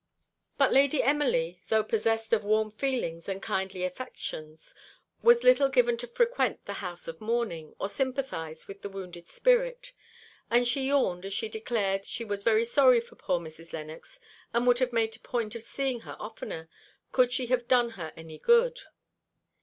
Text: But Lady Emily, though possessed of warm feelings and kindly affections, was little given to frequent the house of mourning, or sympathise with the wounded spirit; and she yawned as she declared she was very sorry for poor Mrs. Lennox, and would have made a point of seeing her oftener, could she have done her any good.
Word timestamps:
But 0.57 0.73
Lady 0.73 1.03
Emily, 1.03 1.61
though 1.69 1.83
possessed 1.83 2.33
of 2.33 2.43
warm 2.43 2.71
feelings 2.71 3.29
and 3.29 3.39
kindly 3.39 3.83
affections, 3.83 4.73
was 5.21 5.43
little 5.43 5.69
given 5.69 5.95
to 5.97 6.07
frequent 6.07 6.65
the 6.65 6.73
house 6.81 7.07
of 7.07 7.21
mourning, 7.21 7.75
or 7.77 7.87
sympathise 7.87 8.67
with 8.67 8.81
the 8.81 8.89
wounded 8.89 9.27
spirit; 9.27 9.91
and 10.49 10.67
she 10.67 10.87
yawned 10.87 11.23
as 11.23 11.33
she 11.35 11.47
declared 11.49 12.03
she 12.05 12.25
was 12.25 12.41
very 12.41 12.65
sorry 12.65 12.99
for 12.99 13.15
poor 13.15 13.39
Mrs. 13.39 13.73
Lennox, 13.73 14.19
and 14.55 14.65
would 14.65 14.79
have 14.79 14.91
made 14.91 15.15
a 15.15 15.19
point 15.19 15.53
of 15.53 15.61
seeing 15.61 15.99
her 15.99 16.17
oftener, 16.19 16.67
could 17.11 17.31
she 17.31 17.45
have 17.45 17.67
done 17.67 17.91
her 17.91 18.11
any 18.17 18.39
good. 18.39 18.79